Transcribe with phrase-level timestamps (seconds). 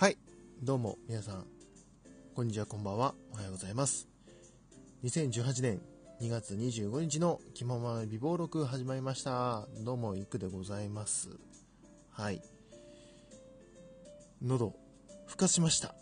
[0.00, 0.16] はい、
[0.62, 1.44] どうも皆さん、
[2.34, 4.08] こんにちは、こんばんは、おはようございます。
[5.04, 5.82] 2018年
[6.22, 9.68] 2月25日の気まま美貌録始まりました。
[9.84, 11.28] どうも、いくでございます。
[12.12, 12.40] はい。
[14.40, 14.74] 喉、
[15.26, 15.94] ふかしました。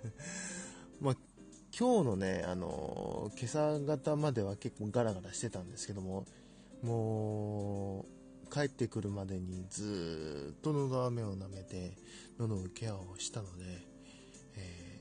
[0.98, 1.16] まあ、
[1.78, 6.24] 今日のね、あのー今朝方までは結構ガラガラしてたんですけども、
[6.82, 8.17] もう、
[8.48, 11.92] 帰ってくるまでにずっと喉飴を舐めて、
[12.38, 13.64] 喉のケアをしたので、
[14.56, 14.98] えー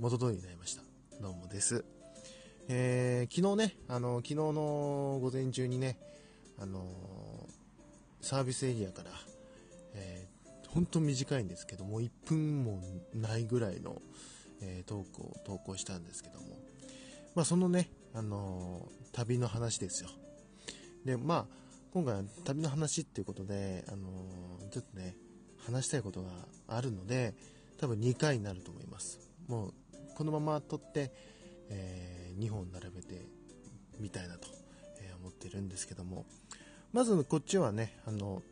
[0.00, 0.82] 元通りになりました。
[1.22, 1.84] どうもです。
[2.68, 5.98] えー昨日ね、あの、昨日の午前中にね、
[6.58, 6.84] あの
[8.20, 9.10] サービスエリアから、
[9.94, 12.82] えー、ほんと短いんですけども、1分も
[13.14, 14.02] ないぐらいの、
[14.60, 16.58] えートークを投稿したんですけども、
[17.36, 20.10] まあそのね、あのー旅の話ですよ。
[21.04, 21.63] で、まあ、
[21.94, 25.14] 今回は旅の話っていうことで、あのーちょっとね、
[25.64, 26.30] 話したいことが
[26.66, 27.36] あるので、
[27.78, 29.20] 多分2回になると思います。
[29.46, 29.74] もう、
[30.16, 31.12] このまま撮って、
[31.70, 33.24] え2本並べて
[34.00, 34.48] みたいなと、
[35.02, 36.26] えー思ってるんですけども、
[36.92, 38.42] まずこっちはね、あの、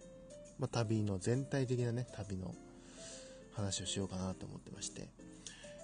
[0.60, 2.54] まあ、旅の全体的なね、旅の
[3.54, 5.08] 話をしようかなと思ってまして、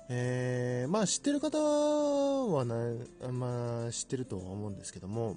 [0.09, 2.77] えーまあ知ってる方はな、
[3.33, 5.35] まあ知ってるとは思うんですけども、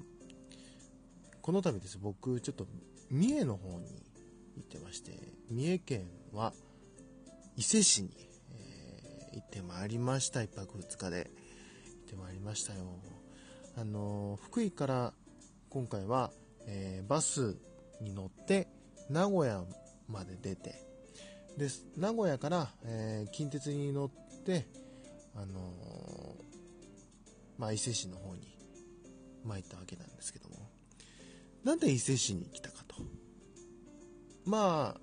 [1.41, 2.67] この度です、僕ちょっと
[3.09, 3.87] 三重の方に
[4.57, 5.11] 行ってまして、
[5.49, 6.53] 三重県は
[7.57, 8.11] 伊勢市に、
[8.51, 11.31] えー行ってまいりました、一泊二日で。
[11.85, 12.99] 行ってまいりましたよ。
[13.75, 15.13] あのー福井から
[15.69, 16.31] 今回は、
[16.67, 17.57] えーバス
[18.01, 18.67] に乗って
[19.09, 19.63] 名古屋
[20.07, 20.75] まで出て、
[21.57, 24.67] で名古屋から、えー近鉄に乗って、
[25.35, 26.35] あの
[27.57, 28.57] まあ、伊勢市の方に
[29.43, 30.69] 参ったわけなんですけども
[31.63, 32.95] なんで伊勢市に来たかと。
[34.45, 35.01] まあ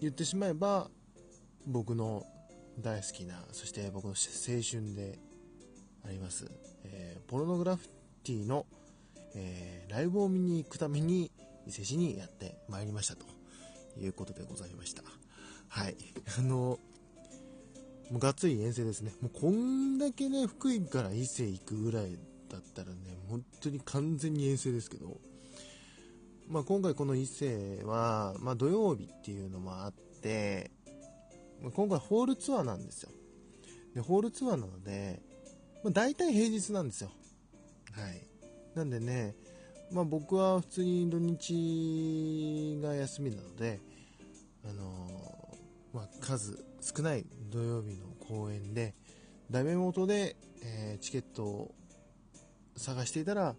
[0.00, 0.90] 言ってしまえば
[1.66, 2.24] 僕の
[2.78, 5.18] 大好きなそして僕の青春で
[6.06, 6.50] あります、
[6.84, 7.88] えーポルノグラフィ
[8.24, 8.66] ティの、
[9.34, 11.30] えーライブを見に行くために
[11.66, 13.26] 伊勢市にやってまいりましたと
[13.98, 15.02] いうことでございました。
[15.68, 15.96] はい。
[16.38, 16.78] あの
[18.10, 19.14] もうがっつり遠征ですね。
[19.20, 22.18] もうこんだけね福井から伊勢行くぐらい
[22.48, 25.20] だったらね本当に完全に遠征ですけど。
[26.50, 30.72] まあ、今回この伊勢は、まあ、土曜日っていうのもあって、
[31.62, 33.10] まあ今回ホールツアーなんですよ。
[33.94, 35.22] で、ホールツアーなので、
[35.84, 37.10] まあ、大体平日なんですよ。
[37.92, 38.26] はい。
[38.74, 39.36] なんでね、
[39.92, 43.78] まあ僕は普通に土日が休みなので、
[44.68, 48.96] あのーまあ数少ない土曜日の公演で、
[49.52, 50.34] ダメ元で、
[50.64, 51.74] えーチケットを
[52.76, 53.54] 探していたら、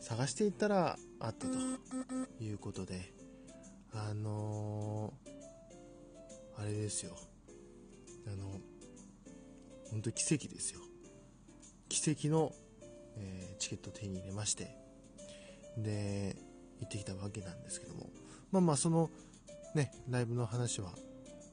[0.00, 1.54] 探していったらあったと
[2.40, 3.12] いうことで、
[3.92, 5.28] あのー
[6.60, 7.16] あれですよ。
[8.26, 8.60] あの、
[9.90, 10.80] 本当奇跡ですよ。
[11.88, 12.52] 奇跡の、
[13.16, 14.76] えーチケットを手に入れまして、
[15.76, 16.36] で、
[16.80, 18.10] 行ってきたわけなんですけども、
[18.50, 19.10] まあまあその、
[19.74, 20.92] ね、ライブの話は、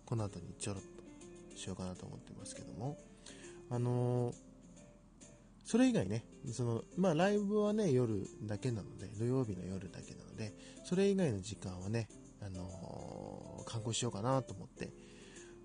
[0.05, 0.83] この後にちょろっ
[1.51, 2.97] としようかなと思ってますけども、
[3.69, 4.44] あのー
[5.65, 10.53] それ以外ね、その、まあライブはね、夜だけなので、土曜日の夜だけなので、
[10.83, 12.07] それ以外の時間はね、
[12.41, 14.93] あのー観光しようかなと思って。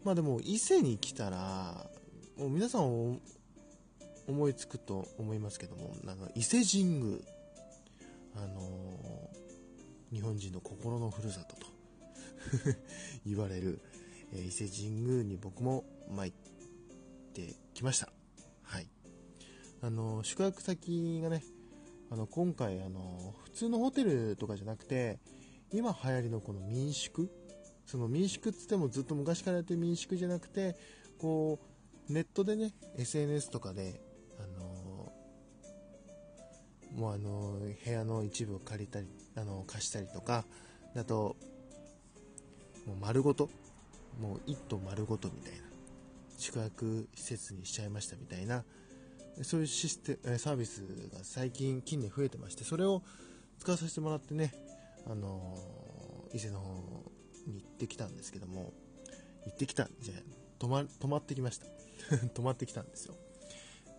[0.05, 1.87] まあでも、伊勢に来たら、
[2.39, 3.21] もう皆さん
[4.27, 7.19] 思いつくと思いますけども、あの、伊勢神宮、
[8.37, 9.41] あのー
[10.13, 11.67] 日本人の心のふるさとと
[13.25, 13.81] 言われる、
[14.33, 16.33] え伊勢神宮に僕も参っ
[17.33, 18.13] てきました。
[18.63, 18.89] はい。
[19.83, 21.43] あの宿泊先がね
[22.11, 25.19] あの今回あの普通のホテルとかじゃなくて
[25.73, 27.31] 今流行りのこの民宿。
[27.91, 30.77] その民宿っつってもずっと昔からやってる民宿じゃなくて
[31.19, 31.59] こ
[32.09, 34.01] うネットでね SNS とかで
[34.39, 35.13] あの
[36.95, 40.45] もうあの部屋の一部を借りたりあの貸したりとか
[40.97, 41.35] あと
[42.87, 43.51] もう丸ごと
[44.21, 45.59] もう一棟丸ごとみたいな
[46.39, 48.63] 宿泊施設にしちゃいましたみたいな
[49.43, 50.83] そういうシステえーサービス
[51.13, 53.03] が最近近年増えてましてそれを
[53.59, 54.55] 使わさせてもらってね、
[55.07, 55.57] あの
[56.33, 57.13] 伊勢の方
[57.47, 58.73] に行ってきたんですけども
[59.47, 60.23] 行ってきたじゃあ
[60.59, 61.67] 泊ま泊まってきました。
[62.35, 63.15] 泊まってきたんですよ。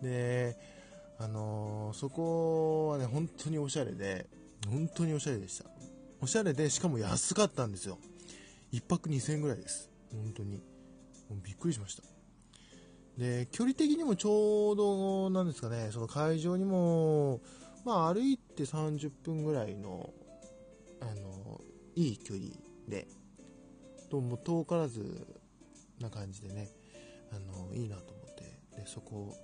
[0.02, 0.56] で
[1.18, 4.26] あのそこはね本当におしゃれで
[4.66, 5.70] 本当におしゃれでした。
[6.20, 7.98] おしゃれでしかも安かったんですよ。
[8.72, 9.90] 1泊2000円ぐらいです。
[10.12, 10.62] 本当に。
[11.42, 12.11] びっくりしました。
[13.18, 17.40] で距離的にもちょうどなんですかねその会場にも
[17.84, 20.10] まあ歩いて30分ぐらいの
[21.00, 21.60] あの
[21.94, 22.46] いい距離
[22.88, 23.06] で
[24.10, 25.26] とも遠からず
[26.00, 26.68] な感じでね
[27.32, 28.42] あのいいなと思って
[28.76, 29.34] でそこ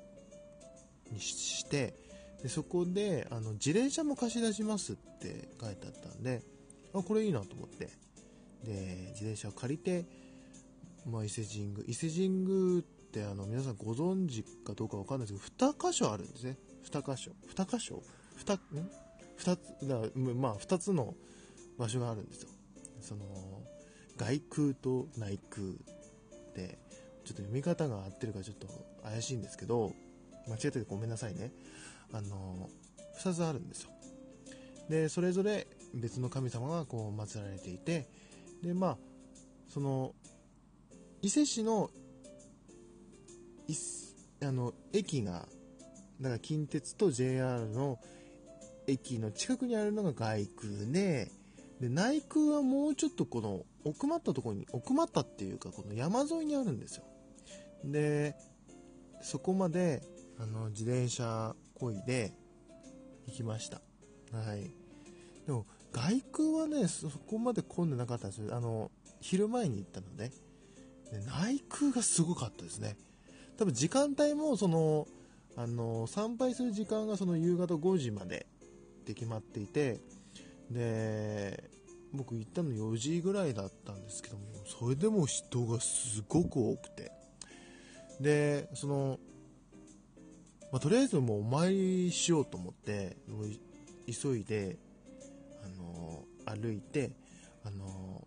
[1.11, 1.95] にして
[2.43, 6.43] でそこであの自転車も貸し出しますって書いてあったんで
[6.95, 7.89] あこれいいなと思って
[8.65, 10.05] で自転車を借りて、
[11.07, 16.57] まあ、伊勢神宮伊勢神宮ってあの皆さんご存知かどうかわかんないですけど2箇所あるんですね。
[16.91, 17.33] 2箇所。
[17.55, 18.03] 2箇所
[18.45, 18.91] ？2, ん
[19.39, 19.97] ？2つだ
[20.35, 21.15] まあ2つの
[21.79, 22.51] 場所があるんですよ。
[23.01, 23.25] その
[24.17, 25.67] 外空と内空
[26.55, 26.79] で
[27.25, 28.67] ちょっと読み方が合ってるかちょっと
[29.03, 29.93] 怪しいんですけど
[30.49, 31.53] 間違っててごめんなさいね。
[32.13, 32.69] あの
[33.23, 33.91] 2つあるんですよ。
[34.89, 38.09] でそれぞれ別の神様がこう祀られていて
[38.63, 38.99] でまあ
[39.69, 40.15] その
[41.23, 41.91] 伊勢市の
[44.41, 45.47] あの駅が
[46.21, 47.99] だから近鉄と JR の
[48.87, 51.31] 駅の近くにあるのが外空で
[51.81, 57.05] で内空はもうちょっとこの奥まったところに奥まったっていうかこの山沿いにあるんですよ。
[57.85, 58.35] で
[59.23, 60.03] そこまで
[60.41, 62.33] あの自転車こいで
[63.27, 63.81] 行きました。
[64.33, 64.71] はい。
[65.47, 68.43] でも外空はねそこまで混んでなかったんです。
[68.43, 68.91] よあの
[69.21, 70.31] 昼前に行ったので。
[71.11, 72.97] で内空がすごかったですね。
[73.59, 75.07] 多分時間帯もその
[75.57, 78.47] あの参拝する時間がその夕方5時まで
[79.03, 80.01] って決まっていて
[80.71, 81.69] で
[82.13, 87.13] 僕行ったの4時ぐらいだったんですけどもそれでも人がすごく多くて。
[88.21, 89.19] でその、
[90.73, 93.17] まあ、とりあえずもうお参りしようと思って
[94.07, 94.77] 急いで
[95.65, 97.13] あの歩いて
[97.65, 98.27] あの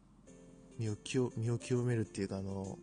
[0.77, 2.77] 身を清身を清めるっていうかあの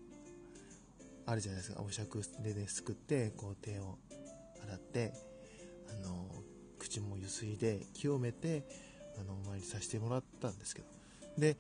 [1.29, 1.83] あるじゃないですか。
[1.83, 3.99] お酌でですくってこう手を
[4.65, 5.13] 洗って
[5.91, 6.27] あの
[6.79, 8.65] 口もゆすいで清めて
[9.21, 10.89] あのお参りさせてもらったんですけど。
[11.37, 11.59] で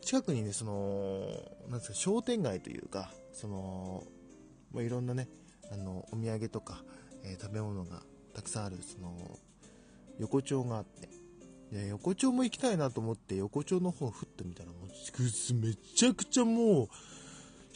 [0.00, 1.28] 近くにねその
[1.68, 4.04] なんですか商店街というかその、
[4.72, 5.28] まあ、いろんなね
[5.70, 6.82] あのお土産とか、
[7.22, 8.02] えー、食べ物が
[8.34, 9.38] たくさんあるその
[10.18, 11.08] 横丁があって。
[11.70, 16.88] で横丁も行きたいなと思って横丁の方をふっと見たらもうめちゃくちゃもう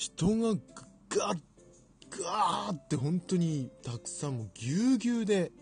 [0.03, 0.55] 人が
[1.09, 1.39] ガッ
[2.11, 5.53] ガーって本当にたくさんもうぎゅうぎゅうで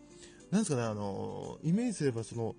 [0.51, 2.55] なんですかねあのイメージすればその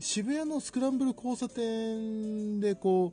[0.00, 3.12] 渋谷のスクランブル交差点でこ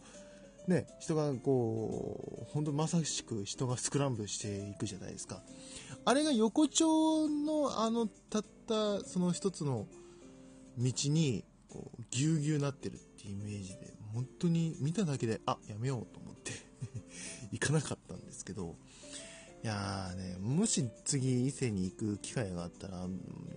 [0.67, 5.41] う、ね、人がこう、本当まさしく人がスクランブルしていくじゃないですか。
[6.05, 9.85] あれが横丁のあの、たったその一つの
[10.77, 11.43] 道に、
[12.09, 16.26] ぎゅうぎゅうなってるってイメージで、本当に見ただけで、あ、やめようと
[17.51, 18.75] 行かなかったんですけど、
[19.63, 23.05] いやーね、もし次伊勢に行く機会があったら、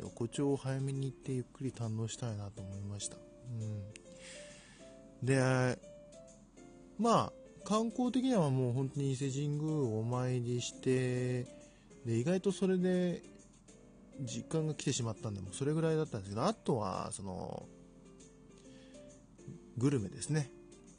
[0.02, 3.16] 横丁を早めに行ってゆっくり堪能したいなと思いました。
[3.16, 5.26] うん。
[5.26, 5.78] で、
[6.98, 7.32] まあ、
[7.64, 11.44] 観光的にはもう本当に伊勢神宮をお参りして、
[12.04, 13.22] で、意外とそれで
[14.20, 17.66] 時間が来てしまったんで、もそれぐらいだったんですけど、あとは、その、
[19.76, 20.50] グルメですね。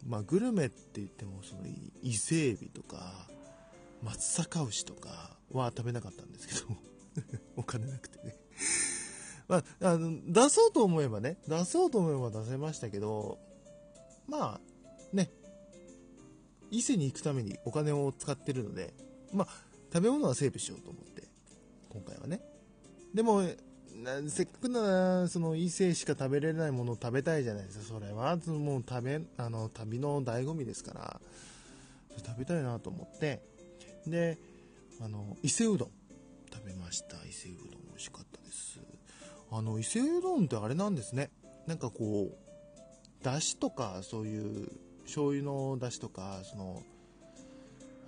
[0.05, 1.61] まあ、グルメって言っても、その、
[2.01, 3.27] 伊勢海老とか、
[4.03, 6.75] 松阪牛とかは食べなかったんですけど
[7.55, 8.35] お金なくてね
[9.47, 13.37] まあ、あの、出そうと思えばね、出そうと思えば出せましたけど、
[14.25, 14.61] まあ、
[15.13, 15.29] ね、
[16.69, 18.93] 伊勢に行くためにお金を使ってるので、
[19.33, 19.47] まあ、
[19.93, 21.23] 食べ物はセーブしようと思って、
[21.89, 22.41] 今回はね。
[23.13, 23.43] でも、
[24.29, 27.85] せっかくなら、その伊勢しか食べれないものを食べたいじゃないですか。
[27.85, 31.21] それは、もう食べ、あの、旅の醍醐味ですから、
[32.25, 33.41] 食べたいなと思って、
[34.07, 34.37] で
[34.99, 35.89] あの伊勢うどん
[36.53, 37.17] 食べました。
[37.25, 38.79] 伊勢うどん美味しかったです。
[39.51, 41.31] あの伊勢うどんってあれなんですね。
[41.67, 44.69] なんかこうだしとかそういう
[45.05, 46.83] 醤油のだしとかその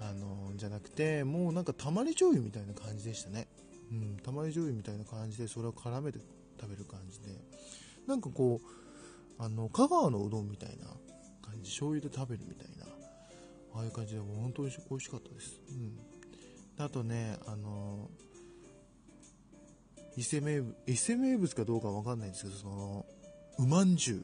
[0.01, 3.47] あのじゃなくてもうなんかたまり醤油みたいな感じでしたね。
[3.93, 6.19] うんたまり醤油みたいな感じでそれを絡めて
[6.59, 7.27] 食べる感じで
[8.07, 10.87] なんかこうあの香川のうどんみたいな
[11.41, 12.85] 感じ醤油で食べるみたいな
[13.75, 15.59] ああいう感じでも本当に美味しかったです。
[15.69, 15.97] うん。
[16.77, 18.09] あとね、あの
[20.15, 23.05] 伊勢名物、伊勢名物かどうかわかんないんですけど、その、
[23.57, 24.15] うまんじゅ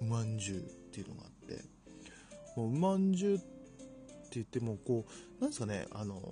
[0.00, 1.62] う、うまんじゅうっていうのがあって、
[2.56, 3.44] もううまんじゅうって
[4.32, 5.04] 言っても、こ
[5.38, 6.22] う、なんですかね、あの、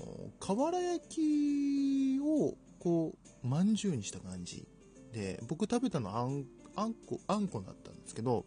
[0.41, 4.69] 瓦焼きを、こう、まんじゅうにした感じ
[5.13, 6.45] で、僕食べたのあん、
[6.77, 8.45] あんこ、あんこだったんですけど、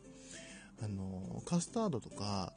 [0.82, 2.53] あの、カスタードとか、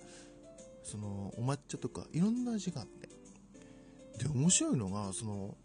[0.82, 3.08] そのお抹茶とかいろんな味があって。
[4.18, 5.56] で面白いのがその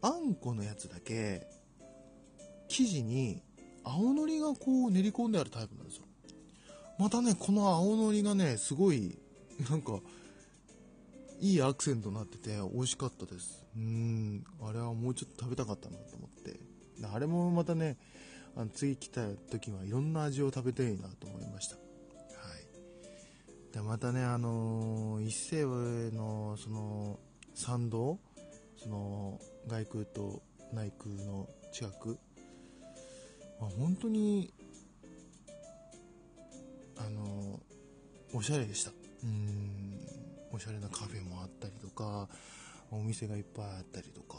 [0.00, 1.46] あんこのやつだけ
[2.68, 3.42] 生地に
[3.84, 6.04] 青のりがこう練り込んであるタイプなんですよ。
[6.98, 9.18] またねこの青のりがねすごい
[9.68, 10.00] なんか
[11.42, 13.64] いいアクセントになってて美味しかったです。
[13.76, 14.44] うん。
[14.62, 16.60] あれはもうちょっと食べたかったなと思って。
[17.12, 17.96] あれもまたね
[18.54, 21.74] あの次来た時はいろんな味を食べたいなと思いました。
[21.74, 21.80] は
[23.72, 23.74] い。
[23.74, 25.64] でまたねあのー、一世
[26.12, 27.18] のその
[27.54, 28.20] 参道
[28.76, 32.20] その外空と内空の近く、
[33.60, 34.54] まあ、本当に
[36.98, 38.92] あのー、おしゃれでした。
[39.24, 39.81] うん。
[40.52, 42.28] おしゃれなカフェもあったりとか
[42.90, 44.36] お店がいっぱいあったりとか。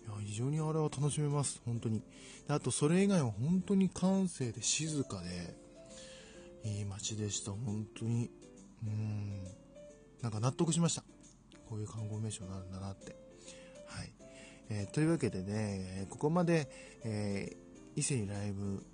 [0.00, 1.60] いや非常にあれは楽しめます。
[1.64, 2.02] 本当に。
[2.48, 7.52] あとそれ以外は本当に閑静で静かでいい街でした。
[7.52, 8.30] 本当に。
[8.84, 9.44] うん。
[10.22, 11.02] なんか納得しました。
[11.68, 13.14] こういう観光名所になるんだなって。
[13.88, 14.12] はい、
[14.70, 16.68] えー、というわけでねここまで、
[17.04, 18.84] えー、伊勢にライブ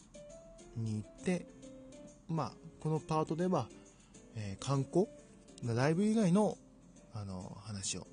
[0.77, 1.47] に行って
[2.29, 3.69] まあこのパートでは、
[4.37, 5.07] えー、観光
[5.73, 6.59] ライブ以外の
[7.15, 8.07] あの話を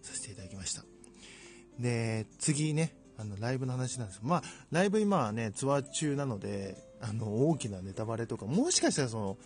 [0.00, 0.84] させていただきました。
[1.78, 9.36] で次ねあのライブの話なんですまあライブ今はねツアー中なのであの大きなネタバレとかもしかしたらその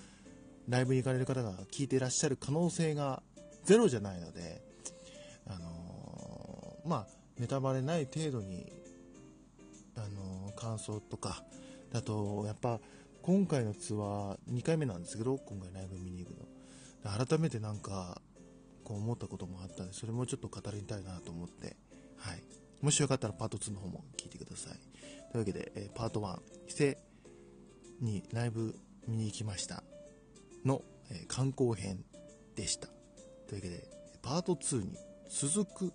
[0.68, 3.22] ライブに行かれる方が聞いていらっしゃる可能性が
[3.64, 4.62] ゼロじゃないので
[5.46, 7.06] あのー、まあ
[7.38, 8.70] ネタバレない程度に
[9.96, 11.42] あのー、感想とか
[11.92, 12.80] だとやっぱ
[13.22, 16.48] 今回のツアー2回目なんですけど今回ライブ見に行くの。
[17.05, 18.21] 改めてなんか
[18.85, 21.76] こう思ったこともあったんでそれもちょっと語りたいなと思って。
[22.17, 22.43] はい。
[22.81, 24.78] もしよかったらパート2の方も聞いてください。
[25.33, 26.38] というわけで、えー、パート1
[26.69, 26.99] 伊勢
[28.00, 28.75] にライブ
[29.07, 29.83] 見に行きました。
[30.64, 32.05] の、えー、観光編
[32.57, 32.88] でした。
[33.49, 33.88] というわけで
[34.23, 34.97] パート2に
[35.28, 35.93] 続く